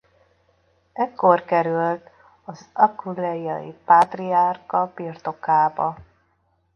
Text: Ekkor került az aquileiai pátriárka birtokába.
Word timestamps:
Ekkor 0.93 1.45
került 1.45 2.09
az 2.45 2.69
aquileiai 2.73 3.73
pátriárka 3.85 4.91
birtokába. 4.95 5.97